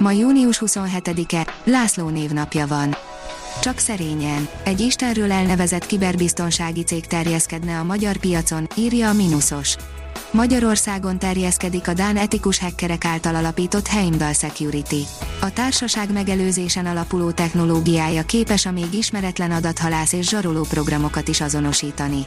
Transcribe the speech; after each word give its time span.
Ma 0.00 0.10
június 0.10 0.62
27-e, 0.66 1.46
László 1.64 2.08
névnapja 2.08 2.66
van. 2.66 2.96
Csak 3.60 3.78
szerényen, 3.78 4.48
egy 4.64 4.80
Istenről 4.80 5.32
elnevezett 5.32 5.86
kiberbiztonsági 5.86 6.82
cég 6.82 7.06
terjeszkedne 7.06 7.78
a 7.78 7.84
magyar 7.84 8.16
piacon, 8.16 8.66
írja 8.76 9.08
a 9.08 9.12
Minusos. 9.12 9.76
Magyarországon 10.30 11.18
terjeszkedik 11.18 11.88
a 11.88 11.92
Dán 11.92 12.16
etikus 12.16 12.58
hackerek 12.58 13.04
által 13.04 13.34
alapított 13.34 13.86
Heimdall 13.86 14.32
Security. 14.32 15.02
A 15.40 15.52
társaság 15.52 16.12
megelőzésen 16.12 16.86
alapuló 16.86 17.30
technológiája 17.30 18.22
képes 18.22 18.66
a 18.66 18.70
még 18.70 18.92
ismeretlen 18.92 19.50
adathalász 19.50 20.12
és 20.12 20.28
zsaroló 20.28 20.62
programokat 20.62 21.28
is 21.28 21.40
azonosítani. 21.40 22.26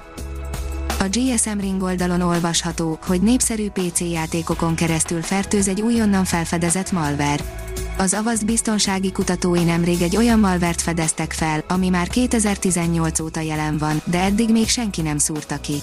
A 1.03 1.07
GSM 1.09 1.59
Ring 1.59 1.83
oldalon 1.83 2.21
olvasható, 2.21 2.99
hogy 3.05 3.21
népszerű 3.21 3.69
PC 3.69 3.99
játékokon 3.99 4.75
keresztül 4.75 5.21
fertőz 5.21 5.67
egy 5.67 5.81
újonnan 5.81 6.25
felfedezett 6.25 6.91
malware. 6.91 7.43
Az 7.97 8.13
Avast 8.13 8.45
biztonsági 8.45 9.11
kutatói 9.11 9.63
nemrég 9.63 10.01
egy 10.01 10.17
olyan 10.17 10.39
malvert 10.39 10.81
fedeztek 10.81 11.31
fel, 11.31 11.63
ami 11.67 11.89
már 11.89 12.07
2018 12.07 13.19
óta 13.19 13.39
jelen 13.39 13.77
van, 13.77 14.01
de 14.05 14.21
eddig 14.21 14.51
még 14.51 14.67
senki 14.67 15.01
nem 15.01 15.17
szúrta 15.17 15.59
ki. 15.59 15.75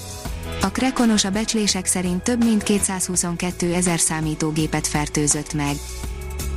A 0.63 0.71
Krekonos 0.71 1.25
a 1.25 1.31
becslések 1.31 1.87
szerint 1.87 2.23
több 2.23 2.45
mint 2.45 2.63
222 2.63 3.75
ezer 3.75 3.99
számítógépet 3.99 4.87
fertőzött 4.87 5.55
meg. 5.55 5.77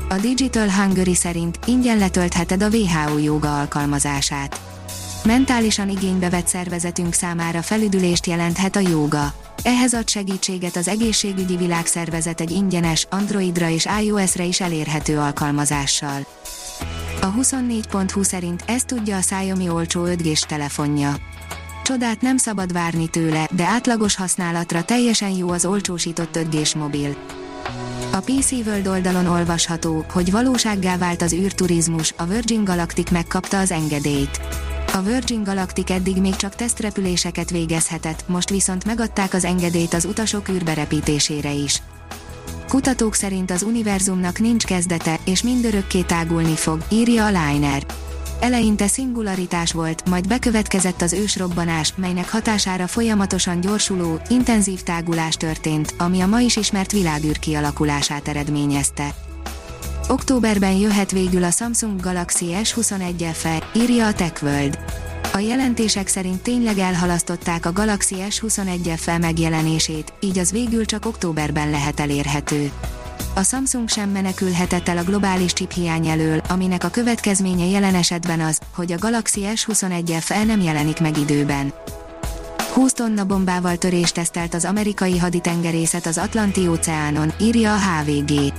A 0.10 0.16
Digital 0.16 0.70
Hungary 0.72 1.16
szerint 1.16 1.60
ingyen 1.66 1.98
letöltheted 1.98 2.64
a 2.64 2.70
WHO 2.70 3.18
joga 3.18 3.60
alkalmazását. 3.60 4.73
Mentálisan 5.26 5.90
igénybe 5.90 6.30
vett 6.30 6.48
szervezetünk 6.48 7.14
számára 7.14 7.62
felüdülést 7.62 8.26
jelenthet 8.26 8.76
a 8.76 8.80
jóga. 8.80 9.34
Ehhez 9.64 9.94
ad 9.94 10.10
segítséget 10.10 10.76
az 10.76 10.88
egészségügyi 10.88 11.56
világszervezet 11.56 12.42
egy 12.42 12.52
ingyenes, 12.52 13.08
Androidra 13.10 13.70
és 13.70 13.88
iOS-re 14.02 14.44
is 14.44 14.62
elérhető 14.62 15.18
alkalmazással. 15.18 16.26
A 17.22 17.34
24.20 17.34 18.24
szerint 18.24 18.64
ezt 18.68 18.88
tudja 18.88 19.18
a 19.18 19.20
Xiaomi 19.20 19.70
olcsó 19.70 20.06
5 20.06 20.22
g 20.22 20.40
telefonja. 20.40 21.16
Csodát 21.84 22.22
nem 22.22 22.38
szabad 22.38 22.74
várni 22.74 23.08
tőle, 23.08 23.48
de 23.52 23.64
átlagos 23.64 24.16
használatra 24.16 24.84
teljesen 24.84 25.30
jó 25.30 25.50
az 25.50 25.66
olcsósított 25.66 26.36
5 26.36 26.56
g 26.56 26.76
mobil. 26.76 27.16
A 28.12 28.20
PC 28.20 28.52
World 28.52 28.88
oldalon 28.88 29.26
olvasható, 29.26 30.06
hogy 30.12 30.32
valósággá 30.32 30.98
vált 30.98 31.22
az 31.22 31.34
űrturizmus, 31.34 32.14
a 32.18 32.26
Virgin 32.26 32.64
Galactic 32.64 33.12
megkapta 33.12 33.60
az 33.60 33.72
engedélyt. 33.72 34.40
A 34.96 35.02
Virgin 35.02 35.44
Galactic 35.44 35.90
eddig 35.90 36.18
még 36.18 36.36
csak 36.36 36.56
tesztrepüléseket 36.56 37.50
végezhetett, 37.50 38.24
most 38.28 38.50
viszont 38.50 38.86
megadták 38.86 39.34
az 39.34 39.46
engedélyt 39.46 39.94
az 39.94 40.06
utasok 40.06 40.50
űrberepítésére 40.50 41.52
is. 41.52 41.82
Kutatók 42.68 43.14
szerint 43.16 43.52
az 43.52 43.62
univerzumnak 43.62 44.40
nincs 44.40 44.66
kezdete, 44.66 45.20
és 45.26 45.44
mindörökké 45.44 46.02
tágulni 46.02 46.56
fog, 46.56 46.86
írja 46.92 47.26
a 47.26 47.28
Liner. 47.28 47.86
Eleinte 48.40 48.88
szingularitás 48.88 49.72
volt, 49.72 50.10
majd 50.10 50.28
bekövetkezett 50.28 51.02
az 51.02 51.14
ősrobbanás, 51.14 51.94
melynek 51.96 52.32
hatására 52.32 52.88
folyamatosan 52.88 53.60
gyorsuló, 53.60 54.20
intenzív 54.30 54.82
tágulás 54.82 55.36
történt, 55.36 55.94
ami 55.98 56.22
a 56.22 56.28
ma 56.28 56.40
is 56.40 56.56
ismert 56.56 56.92
világűr 56.92 57.40
kialakulását 57.40 58.28
eredményezte. 58.28 59.14
Októberben 60.08 60.72
jöhet 60.72 61.12
végül 61.12 61.44
a 61.44 61.52
Samsung 61.52 62.02
Galaxy 62.02 62.46
S21 62.64 63.30
FE, 63.34 63.70
írja 63.76 64.08
a 64.08 64.14
TechWorld. 64.14 64.80
A 65.34 65.38
jelentések 65.38 66.08
szerint 66.08 66.42
tényleg 66.42 66.78
elhalasztották 66.78 67.66
a 67.66 67.72
Galaxy 67.72 68.16
S21 68.30 68.94
FE 68.98 69.18
megjelenését, 69.18 70.14
így 70.20 70.40
az 70.40 70.52
végül 70.52 70.86
csak 70.86 71.06
októberben 71.06 71.70
lehet 71.70 72.00
elérhető. 72.00 72.72
A 73.36 73.44
Samsung 73.44 73.90
sem 73.90 74.10
menekülhetett 74.10 74.88
el 74.88 74.98
a 74.98 75.04
globális 75.04 75.54
chip 75.54 75.74
elől, 76.06 76.42
aminek 76.50 76.84
a 76.84 76.90
következménye 76.90 77.66
jelen 77.66 77.96
esetben 77.96 78.40
az, 78.40 78.60
hogy 78.76 78.92
a 78.92 78.98
Galaxy 78.98 79.42
S21 79.56 80.18
FE 80.20 80.44
nem 80.44 80.62
jelenik 80.62 81.00
meg 81.00 81.18
időben. 81.18 81.74
20 82.74 82.94
tonna 82.94 83.26
bombával 83.26 83.78
törést 83.78 84.14
tesztelt 84.14 84.54
az 84.54 84.66
amerikai 84.66 85.18
haditengerészet 85.18 86.06
az 86.06 86.18
Atlanti-óceánon, 86.18 87.34
írja 87.40 87.74
a 87.74 87.78
HVG. 87.78 88.54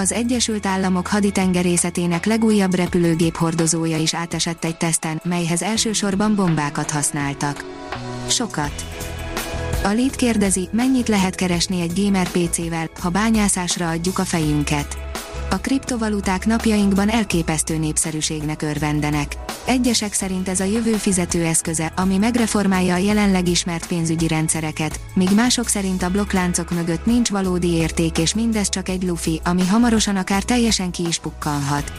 Az 0.00 0.12
Egyesült 0.12 0.66
Államok 0.66 1.06
haditengerészetének 1.06 2.24
legújabb 2.24 2.74
repülőgép 2.74 3.36
hordozója 3.36 3.96
is 3.96 4.14
átesett 4.14 4.64
egy 4.64 4.76
teszten, 4.76 5.20
melyhez 5.24 5.62
elsősorban 5.62 6.34
bombákat 6.34 6.90
használtak. 6.90 7.64
Sokat. 8.28 8.84
A 9.84 9.88
Lét 9.88 10.16
kérdezi, 10.16 10.68
mennyit 10.72 11.08
lehet 11.08 11.34
keresni 11.34 11.80
egy 11.80 12.02
gamer 12.02 12.28
PC-vel, 12.28 12.90
ha 13.00 13.08
bányászásra 13.08 13.88
adjuk 13.88 14.18
a 14.18 14.24
fejünket. 14.24 14.98
A 15.50 15.56
kriptovaluták 15.56 16.46
napjainkban 16.46 17.08
elképesztő 17.08 17.78
népszerűségnek 17.78 18.62
örvendenek. 18.62 19.36
Egyesek 19.70 20.12
szerint 20.12 20.48
ez 20.48 20.60
a 20.60 20.64
jövő 20.64 20.92
fizetőeszköze, 20.92 21.92
ami 21.96 22.18
megreformálja 22.18 22.94
a 22.94 22.96
jelenleg 22.96 23.48
ismert 23.48 23.86
pénzügyi 23.86 24.28
rendszereket, 24.28 25.00
míg 25.14 25.28
mások 25.34 25.68
szerint 25.68 26.02
a 26.02 26.10
blokkláncok 26.10 26.70
mögött 26.70 27.06
nincs 27.06 27.30
valódi 27.30 27.72
érték 27.72 28.18
és 28.18 28.34
mindez 28.34 28.68
csak 28.68 28.88
egy 28.88 29.02
lufi, 29.02 29.40
ami 29.44 29.66
hamarosan 29.66 30.16
akár 30.16 30.42
teljesen 30.42 30.90
ki 30.90 31.06
is 31.06 31.18
pukkanhat. 31.18 31.92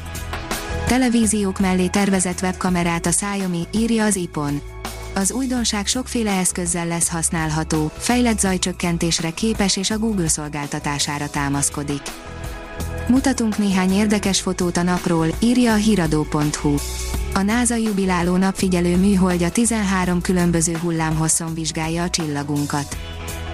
Televíziók 0.88 1.60
mellé 1.60 1.88
tervezett 1.88 2.42
webkamerát 2.42 3.06
a 3.06 3.10
Xiaomi, 3.10 3.68
írja 3.74 4.06
az 4.06 4.16
IPON. 4.16 4.62
Az 5.16 5.32
újdonság 5.32 5.88
sokféle 5.88 6.32
eszközzel 6.32 6.88
lesz 6.88 7.10
használható, 7.10 7.92
fejlett 7.98 8.40
zajcsökkentésre 8.40 9.30
képes 9.30 9.78
és 9.78 9.90
a 9.90 9.98
Google 9.98 10.28
szolgáltatására 10.28 11.30
támaszkodik. 11.30 12.02
Mutatunk 13.08 13.58
néhány 13.58 13.92
érdekes 13.92 14.42
fotót 14.42 14.78
a 14.78 14.84
napról, 14.84 15.28
írja 15.40 15.74
a 15.74 15.76
hiradó.hu. 15.76 16.76
A 17.34 17.42
NASA 17.42 17.76
jubiláló 17.76 18.36
napfigyelő 18.36 18.98
műholdja 18.98 19.50
13 19.50 20.22
különböző 20.22 20.78
hullámhosszon 20.78 21.54
vizsgálja 21.54 22.04
a 22.04 22.10
csillagunkat. 22.10 22.98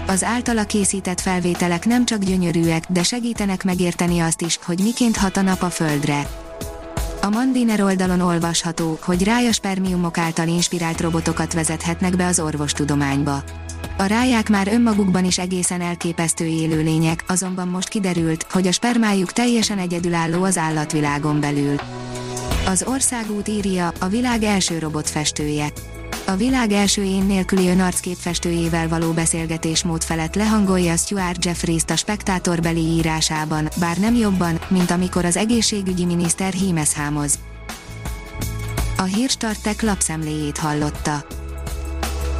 Az 0.07 0.23
általa 0.23 0.63
készített 0.63 1.21
felvételek 1.21 1.85
nem 1.85 2.05
csak 2.05 2.23
gyönyörűek, 2.23 2.83
de 2.89 3.03
segítenek 3.03 3.63
megérteni 3.63 4.19
azt 4.19 4.41
is, 4.41 4.59
hogy 4.65 4.79
miként 4.79 5.17
hat 5.17 5.37
a 5.37 5.41
nap 5.41 5.61
a 5.61 5.69
Földre. 5.69 6.27
A 7.21 7.29
Mandiner 7.29 7.81
oldalon 7.81 8.19
olvasható, 8.19 8.99
hogy 9.01 9.23
rájaspermiumok 9.23 10.17
által 10.17 10.47
inspirált 10.47 11.01
robotokat 11.01 11.53
vezethetnek 11.53 12.15
be 12.15 12.25
az 12.25 12.39
orvostudományba. 12.39 13.43
A 13.97 14.03
ráják 14.05 14.49
már 14.49 14.67
önmagukban 14.67 15.25
is 15.25 15.37
egészen 15.37 15.81
elképesztő 15.81 16.45
élőlények, 16.45 17.23
azonban 17.27 17.67
most 17.67 17.87
kiderült, 17.87 18.45
hogy 18.51 18.67
a 18.67 18.71
spermájuk 18.71 19.31
teljesen 19.31 19.77
egyedülálló 19.77 20.43
az 20.43 20.57
állatvilágon 20.57 21.39
belül. 21.39 21.75
Az 22.67 22.83
országút 22.87 23.47
írja, 23.47 23.91
a 23.99 24.07
világ 24.07 24.43
első 24.43 24.79
robotfestője. 24.79 25.67
A 26.25 26.35
világ 26.35 26.71
első 26.71 27.03
én 27.03 27.23
nélküli 27.23 27.69
önarcképfestőjével 27.69 28.87
való 28.87 29.11
beszélgetésmód 29.11 30.03
felett 30.03 30.35
lehangolja 30.35 30.95
Stuart 30.95 31.45
Jeffries-t 31.45 31.89
a 31.89 31.95
spektátorbeli 31.95 32.79
írásában, 32.79 33.69
bár 33.79 33.97
nem 33.97 34.15
jobban, 34.15 34.59
mint 34.67 34.91
amikor 34.91 35.25
az 35.25 35.37
egészségügyi 35.37 36.05
miniszter 36.05 36.53
hímezhámoz. 36.53 37.39
A 38.97 39.03
hírstartek 39.03 39.81
lapszemléjét 39.81 40.57
hallotta. 40.57 41.25